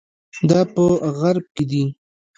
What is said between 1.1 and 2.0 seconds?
غرب کې دي.